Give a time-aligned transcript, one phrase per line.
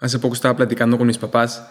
[0.00, 1.70] Hace poco estaba platicando con mis papás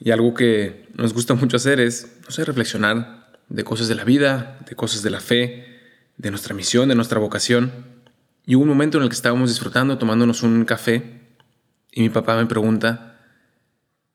[0.00, 4.04] y algo que nos gusta mucho hacer es, no sé, reflexionar de cosas de la
[4.04, 5.66] vida, de cosas de la fe,
[6.16, 7.72] de nuestra misión, de nuestra vocación.
[8.46, 11.20] Y hubo un momento en el que estábamos disfrutando, tomándonos un café,
[11.92, 13.20] y mi papá me pregunta,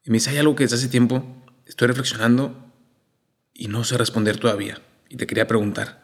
[0.03, 2.73] y me dice, hay algo que desde hace tiempo estoy reflexionando
[3.53, 6.03] y no sé responder todavía, y te quería preguntar.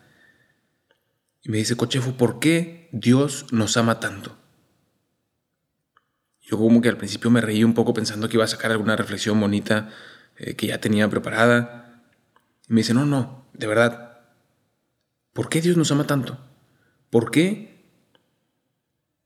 [1.41, 4.37] Y me dice, Cochefo, ¿por qué Dios nos ama tanto?
[6.47, 8.95] Yo como que al principio me reí un poco pensando que iba a sacar alguna
[8.95, 9.89] reflexión bonita
[10.37, 12.01] eh, que ya tenía preparada.
[12.69, 14.21] Y me dice, no, no, de verdad,
[15.33, 16.39] ¿por qué Dios nos ama tanto?
[17.09, 17.85] ¿Por qué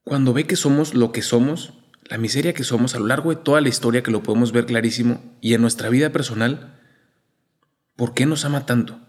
[0.03, 1.73] cuando ve que somos lo que somos,
[2.05, 4.65] la miseria que somos a lo largo de toda la historia que lo podemos ver
[4.65, 6.79] clarísimo y en nuestra vida personal,
[7.95, 8.99] ¿por qué nos ama tanto?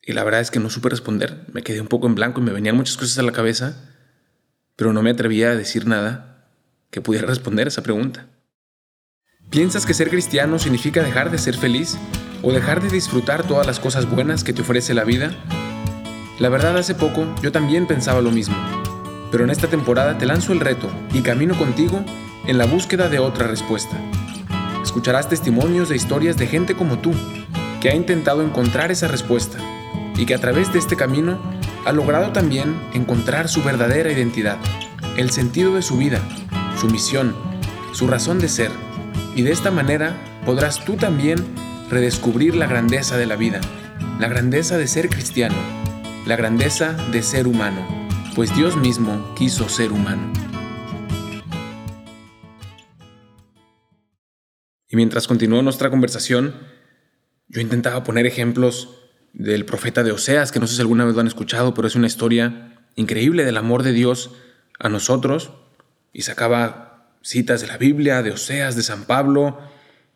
[0.00, 2.44] Y la verdad es que no supe responder, me quedé un poco en blanco y
[2.44, 3.91] me venían muchas cosas a la cabeza
[4.76, 6.48] pero no me atrevía a decir nada
[6.90, 8.26] que pudiera responder esa pregunta.
[9.50, 11.98] ¿Piensas que ser cristiano significa dejar de ser feliz
[12.42, 15.34] o dejar de disfrutar todas las cosas buenas que te ofrece la vida?
[16.38, 18.56] La verdad, hace poco yo también pensaba lo mismo,
[19.30, 22.04] pero en esta temporada te lanzo el reto y camino contigo
[22.46, 23.96] en la búsqueda de otra respuesta.
[24.82, 27.12] Escucharás testimonios de historias de gente como tú,
[27.80, 29.58] que ha intentado encontrar esa respuesta
[30.16, 31.38] y que a través de este camino
[31.84, 34.58] ha logrado también encontrar su verdadera identidad,
[35.16, 36.20] el sentido de su vida,
[36.78, 37.34] su misión,
[37.92, 38.70] su razón de ser,
[39.34, 41.44] y de esta manera podrás tú también
[41.90, 43.60] redescubrir la grandeza de la vida,
[44.18, 45.56] la grandeza de ser cristiano,
[46.26, 47.86] la grandeza de ser humano,
[48.34, 50.32] pues Dios mismo quiso ser humano.
[54.88, 56.54] Y mientras continuó nuestra conversación,
[57.48, 59.01] yo intentaba poner ejemplos
[59.32, 61.94] del profeta de Oseas, que no sé si alguna vez lo han escuchado, pero es
[61.94, 64.32] una historia increíble del amor de Dios
[64.78, 65.52] a nosotros.
[66.12, 69.58] Y sacaba citas de la Biblia, de Oseas, de San Pablo,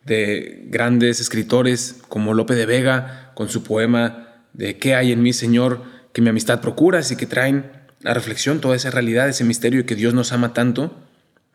[0.04, 5.32] de grandes escritores como Lope de Vega, con su poema de ¿Qué hay en mí,
[5.32, 5.96] Señor?
[6.16, 7.70] que mi amistad procuras y que traen
[8.02, 10.96] a reflexión toda esa realidad, ese misterio de que Dios nos ama tanto.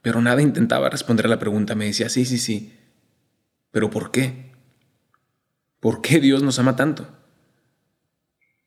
[0.03, 1.73] Pero nada intentaba responder a la pregunta.
[1.73, 2.77] Me decía, sí, sí, sí.
[3.71, 4.51] Pero ¿por qué?
[5.79, 7.07] ¿Por qué Dios nos ama tanto?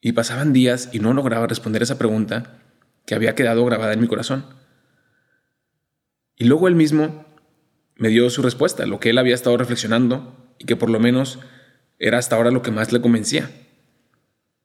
[0.04, 2.58] Y pasaban días y no lograba responder esa pregunta
[3.06, 4.44] que había quedado grabada en mi corazón.
[6.36, 7.24] Y luego él mismo
[7.96, 11.38] me dio su respuesta, lo que él había estado reflexionando y que por lo menos
[11.98, 13.50] era hasta ahora lo que más le convencía.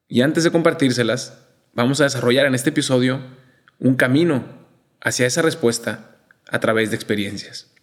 [0.09, 3.21] Y antes de compartírselas, vamos a desarrollar en este episodio
[3.79, 4.43] un camino
[4.99, 6.17] hacia esa respuesta
[6.49, 7.73] a través de experiencias.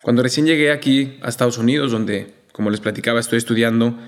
[0.00, 3.98] Cuando recién llegué aquí a Estados Unidos, donde, como les platicaba, estoy estudiando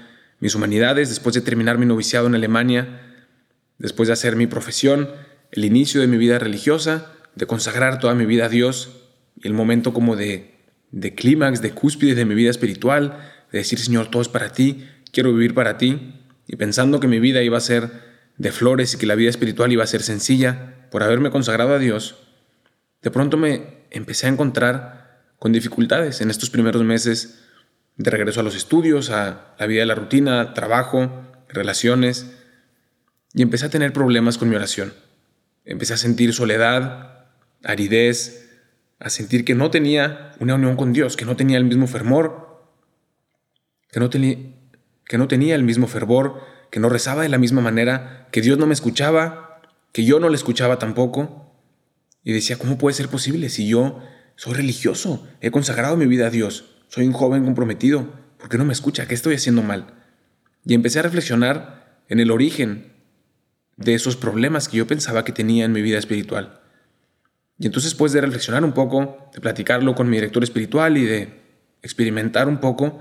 [0.40, 3.00] mis humanidades, después de terminar mi noviciado en Alemania,
[3.78, 5.10] después de hacer mi profesión,
[5.50, 8.90] el inicio de mi vida religiosa, de consagrar toda mi vida a Dios
[9.36, 10.54] y el momento como de,
[10.90, 13.18] de clímax, de cúspide de mi vida espiritual,
[13.52, 16.14] de decir, Señor, todo es para ti, quiero vivir para ti,
[16.46, 17.90] y pensando que mi vida iba a ser
[18.38, 21.78] de flores y que la vida espiritual iba a ser sencilla por haberme consagrado a
[21.78, 22.16] Dios,
[23.02, 27.45] de pronto me empecé a encontrar con dificultades en estos primeros meses
[27.96, 31.10] de regreso a los estudios, a la vida de la rutina, trabajo,
[31.48, 32.26] relaciones,
[33.32, 34.92] y empecé a tener problemas con mi oración.
[35.64, 37.26] Empecé a sentir soledad,
[37.64, 38.50] aridez,
[38.98, 42.70] a sentir que no tenía una unión con Dios, que no tenía el mismo fervor,
[43.90, 46.40] que no, que no tenía el mismo fervor,
[46.70, 49.60] que no rezaba de la misma manera, que Dios no me escuchaba,
[49.92, 51.52] que yo no le escuchaba tampoco.
[52.22, 54.02] Y decía, ¿cómo puede ser posible si yo
[54.34, 55.26] soy religioso?
[55.40, 56.75] He consagrado mi vida a Dios.
[56.88, 58.08] Soy un joven comprometido.
[58.38, 59.06] ¿Por qué no me escucha?
[59.06, 59.94] ¿Qué estoy haciendo mal?
[60.64, 62.92] Y empecé a reflexionar en el origen
[63.76, 66.60] de esos problemas que yo pensaba que tenía en mi vida espiritual.
[67.58, 71.40] Y entonces, después de reflexionar un poco, de platicarlo con mi director espiritual y de
[71.82, 73.00] experimentar un poco,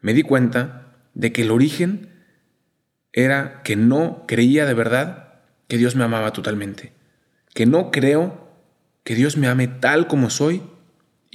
[0.00, 2.10] me di cuenta de que el origen
[3.12, 6.92] era que no creía de verdad que Dios me amaba totalmente.
[7.54, 8.48] Que no creo
[9.04, 10.62] que Dios me ame tal como soy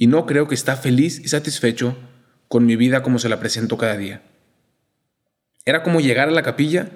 [0.00, 1.98] y no creo que está feliz y satisfecho
[2.46, 4.22] con mi vida como se la presento cada día.
[5.66, 6.88] Era como llegar a la capilla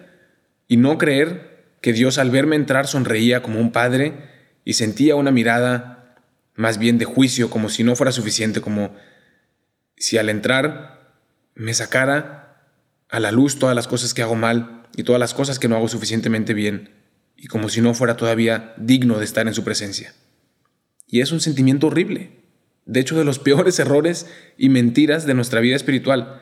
[0.69, 4.31] y no creer que Dios al verme entrar sonreía como un padre
[4.65, 6.15] y sentía una mirada
[6.55, 8.95] más bien de juicio, como si no fuera suficiente, como
[9.97, 11.13] si al entrar
[11.57, 12.69] me sacara
[13.09, 15.75] a la luz todas las cosas que hago mal y todas las cosas que no
[15.75, 16.91] hago suficientemente bien,
[17.37, 20.15] y como si no fuera todavía digno de estar en su presencia.
[21.09, 22.42] Y es un sentimiento horrible,
[22.85, 24.27] de hecho, de los peores errores
[24.57, 26.41] y mentiras de nuestra vida espiritual.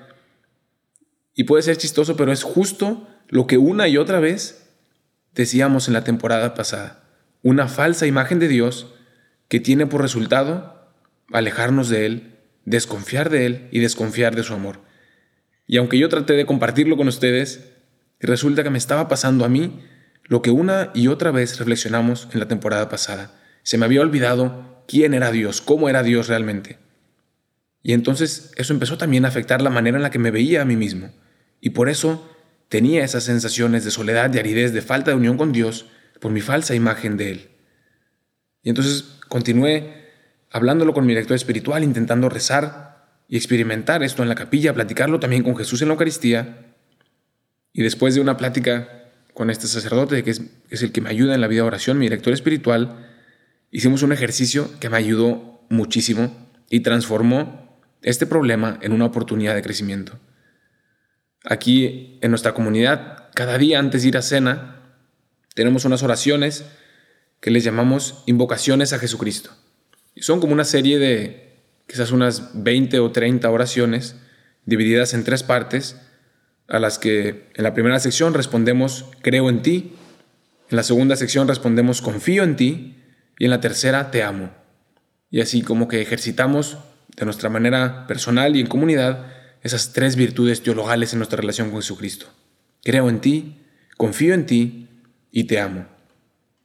[1.34, 4.68] Y puede ser chistoso, pero es justo lo que una y otra vez
[5.34, 7.04] decíamos en la temporada pasada.
[7.42, 8.94] Una falsa imagen de Dios
[9.48, 10.92] que tiene por resultado
[11.32, 14.80] alejarnos de Él, desconfiar de Él y desconfiar de su amor.
[15.66, 17.70] Y aunque yo traté de compartirlo con ustedes,
[18.18, 19.80] resulta que me estaba pasando a mí
[20.24, 23.32] lo que una y otra vez reflexionamos en la temporada pasada.
[23.62, 26.78] Se me había olvidado quién era Dios, cómo era Dios realmente.
[27.80, 30.64] Y entonces eso empezó también a afectar la manera en la que me veía a
[30.64, 31.12] mí mismo.
[31.60, 32.28] Y por eso
[32.68, 35.86] tenía esas sensaciones de soledad, de aridez, de falta de unión con Dios
[36.20, 37.50] por mi falsa imagen de Él.
[38.64, 40.08] Y entonces continué
[40.50, 45.44] hablándolo con mi director espiritual, intentando rezar y experimentar esto en la capilla, platicarlo también
[45.44, 46.74] con Jesús en la Eucaristía.
[47.72, 48.88] Y después de una plática
[49.34, 51.96] con este sacerdote, que es, es el que me ayuda en la vida de oración,
[51.96, 53.09] mi director espiritual,
[53.70, 59.62] hicimos un ejercicio que me ayudó muchísimo y transformó este problema en una oportunidad de
[59.62, 60.18] crecimiento.
[61.44, 64.76] Aquí en nuestra comunidad, cada día antes de ir a cena,
[65.54, 66.64] tenemos unas oraciones
[67.40, 69.50] que les llamamos invocaciones a Jesucristo.
[70.14, 71.50] Y son como una serie de
[71.86, 74.16] quizás unas 20 o 30 oraciones
[74.66, 75.96] divididas en tres partes,
[76.68, 79.92] a las que en la primera sección respondemos creo en ti,
[80.70, 82.99] en la segunda sección respondemos confío en ti
[83.40, 84.50] y en la tercera te amo.
[85.30, 86.76] Y así como que ejercitamos
[87.16, 89.32] de nuestra manera personal y en comunidad
[89.62, 92.26] esas tres virtudes teologales en nuestra relación con Jesucristo.
[92.84, 93.62] Creo en ti,
[93.96, 94.88] confío en ti
[95.32, 95.86] y te amo.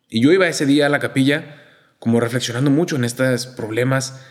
[0.10, 1.64] Y yo iba ese día a la capilla
[1.98, 4.22] como reflexionando mucho en estos problemas,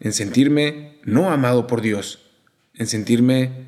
[0.00, 2.30] en sentirme no amado por Dios,
[2.72, 3.66] en sentirme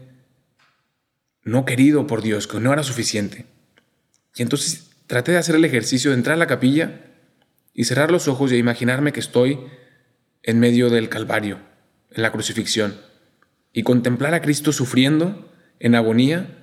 [1.45, 3.45] no querido por Dios, que no era suficiente.
[4.35, 7.12] Y entonces traté de hacer el ejercicio de entrar a la capilla
[7.75, 9.59] y cerrar los ojos y imaginarme que estoy
[10.43, 11.59] en medio del Calvario,
[12.11, 13.01] en la crucifixión,
[13.73, 16.59] y contemplar a Cristo sufriendo en agonía,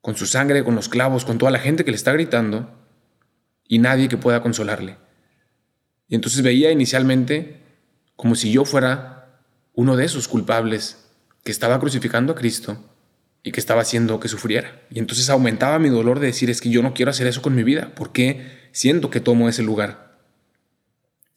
[0.00, 2.74] con su sangre, con los clavos, con toda la gente que le está gritando,
[3.68, 4.96] y nadie que pueda consolarle.
[6.08, 7.60] Y entonces veía inicialmente
[8.16, 9.40] como si yo fuera
[9.72, 11.08] uno de esos culpables
[11.44, 12.91] que estaba crucificando a Cristo
[13.42, 14.82] y que estaba haciendo que sufriera.
[14.90, 17.54] Y entonces aumentaba mi dolor de decir, es que yo no quiero hacer eso con
[17.54, 20.18] mi vida, porque siento que tomo ese lugar.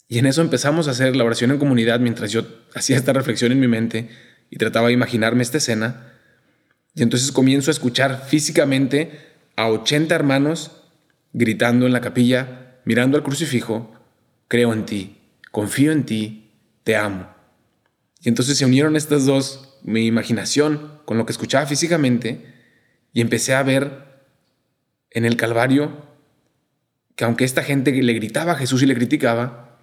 [0.07, 3.51] Y en eso empezamos a hacer la oración en comunidad mientras yo hacía esta reflexión
[3.51, 4.09] en mi mente
[4.49, 6.13] y trataba de imaginarme esta escena.
[6.93, 9.19] Y entonces comienzo a escuchar físicamente
[9.55, 10.71] a 80 hermanos
[11.33, 13.93] gritando en la capilla, mirando al crucifijo,
[14.47, 15.17] creo en ti,
[15.51, 16.51] confío en ti,
[16.83, 17.29] te amo.
[18.21, 22.53] Y entonces se unieron estas dos, mi imaginación con lo que escuchaba físicamente,
[23.13, 24.03] y empecé a ver
[25.11, 26.03] en el Calvario
[27.15, 29.77] que aunque esta gente le gritaba a Jesús y le criticaba,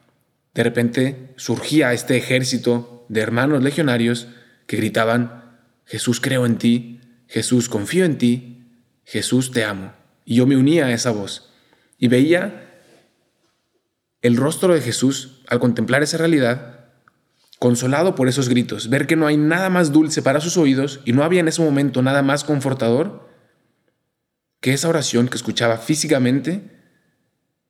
[0.55, 4.29] de repente surgía este ejército de hermanos legionarios
[4.67, 8.67] que gritaban, Jesús creo en ti, Jesús confío en ti,
[9.05, 9.95] Jesús te amo.
[10.25, 11.51] Y yo me unía a esa voz
[11.97, 12.71] y veía
[14.21, 16.82] el rostro de Jesús al contemplar esa realidad,
[17.63, 21.13] consolado por esos gritos, ver que no hay nada más dulce para sus oídos y
[21.13, 23.31] no había en ese momento nada más confortador
[24.59, 26.69] que esa oración que escuchaba físicamente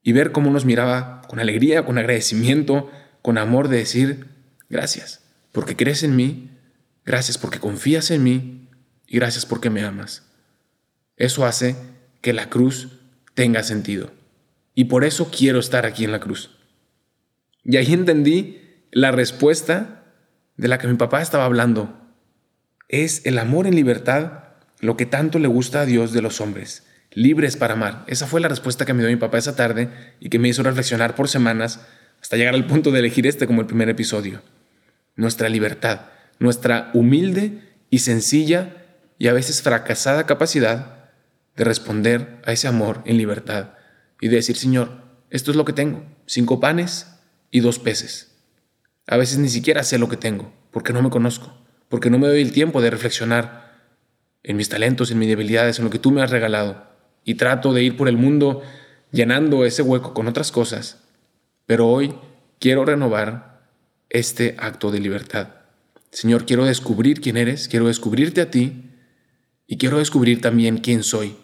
[0.02, 2.90] y ver cómo nos miraba con alegría, con agradecimiento,
[3.20, 4.28] con amor de decir,
[4.70, 6.48] gracias, porque crees en mí,
[7.04, 8.70] gracias porque confías en mí
[9.06, 10.22] y gracias porque me amas.
[11.18, 11.76] Eso hace
[12.22, 12.98] que la cruz
[13.34, 14.10] tenga sentido.
[14.74, 16.48] Y por eso quiero estar aquí en la cruz.
[17.62, 18.61] Y ahí entendí
[18.92, 20.04] la respuesta
[20.58, 21.98] de la que mi papá estaba hablando.
[22.88, 24.44] Es el amor en libertad
[24.80, 28.04] lo que tanto le gusta a Dios de los hombres, libres para amar.
[28.06, 29.88] Esa fue la respuesta que me dio mi papá esa tarde
[30.20, 31.80] y que me hizo reflexionar por semanas
[32.20, 34.42] hasta llegar al punto de elegir este como el primer episodio.
[35.16, 36.02] Nuestra libertad,
[36.38, 38.76] nuestra humilde y sencilla
[39.18, 41.08] y a veces fracasada capacidad
[41.56, 43.70] de responder a ese amor en libertad
[44.20, 45.00] y de decir, Señor,
[45.30, 47.06] esto es lo que tengo, cinco panes
[47.50, 48.31] y dos peces.
[49.06, 51.52] A veces ni siquiera sé lo que tengo, porque no me conozco,
[51.88, 53.72] porque no me doy el tiempo de reflexionar
[54.42, 56.86] en mis talentos, en mis debilidades, en lo que tú me has regalado,
[57.24, 58.62] y trato de ir por el mundo
[59.10, 61.02] llenando ese hueco con otras cosas.
[61.66, 62.14] Pero hoy
[62.58, 63.68] quiero renovar
[64.10, 65.48] este acto de libertad.
[66.10, 68.90] Señor, quiero descubrir quién eres, quiero descubrirte a ti
[69.66, 71.36] y quiero descubrir también quién soy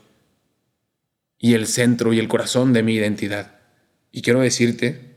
[1.38, 3.60] y el centro y el corazón de mi identidad.
[4.10, 5.07] Y quiero decirte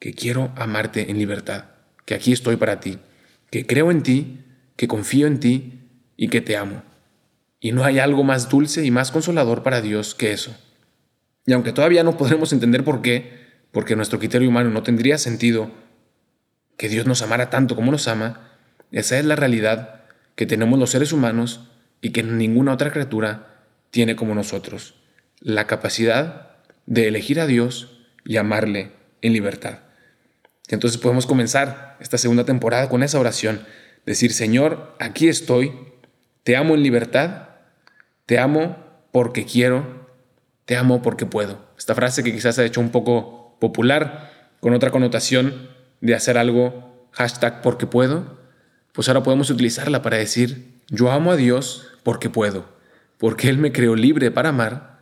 [0.00, 1.66] que quiero amarte en libertad,
[2.06, 2.98] que aquí estoy para ti,
[3.50, 4.40] que creo en ti,
[4.76, 6.82] que confío en ti y que te amo.
[7.60, 10.56] Y no hay algo más dulce y más consolador para Dios que eso.
[11.46, 13.38] Y aunque todavía no podremos entender por qué,
[13.72, 15.70] porque nuestro criterio humano no tendría sentido
[16.76, 18.48] que Dios nos amara tanto como nos ama,
[18.90, 20.04] esa es la realidad
[20.34, 21.68] que tenemos los seres humanos
[22.00, 24.94] y que ninguna otra criatura tiene como nosotros
[25.40, 29.80] la capacidad de elegir a Dios y amarle en libertad.
[30.74, 33.64] Entonces podemos comenzar esta segunda temporada con esa oración.
[34.06, 35.72] Decir, Señor, aquí estoy,
[36.42, 37.48] te amo en libertad,
[38.26, 38.76] te amo
[39.12, 40.08] porque quiero,
[40.64, 41.58] te amo porque puedo.
[41.76, 45.68] Esta frase que quizás ha hecho un poco popular, con otra connotación
[46.00, 48.38] de hacer algo, hashtag porque puedo,
[48.92, 52.68] pues ahora podemos utilizarla para decir, yo amo a Dios porque puedo,
[53.18, 55.00] porque Él me creó libre para amar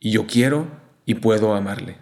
[0.00, 0.68] y yo quiero
[1.04, 2.01] y puedo amarle.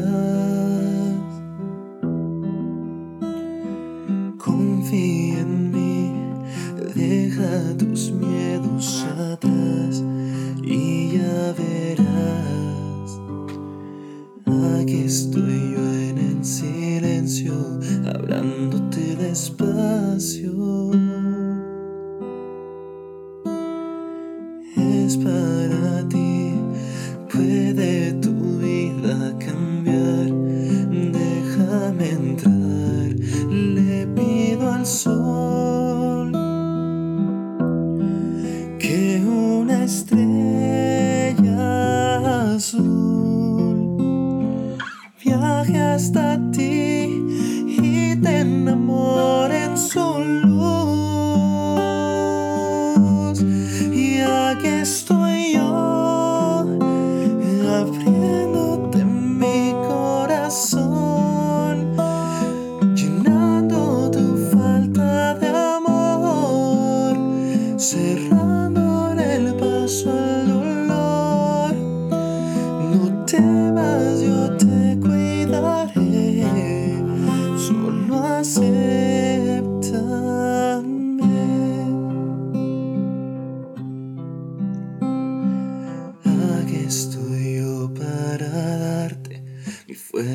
[0.00, 0.69] love.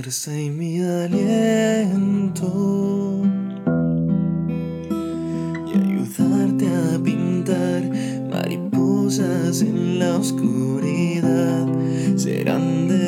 [0.05, 2.45] Fuerza y mi aliento.
[5.65, 7.89] Y ayudarte a pintar
[8.29, 11.65] mariposas en la oscuridad.
[12.17, 13.04] Serán de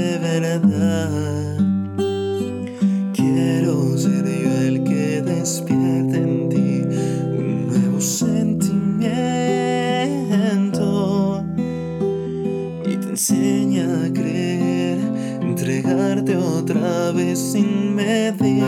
[16.70, 18.66] otra vez sin medir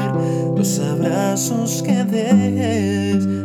[0.55, 3.38] los abrazos que des.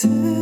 [0.00, 0.39] to